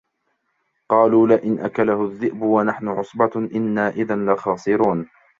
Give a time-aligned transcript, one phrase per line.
[0.89, 5.09] قالوا لئن أكله الذئب ونحن عصبة إنا إذا لخاسرون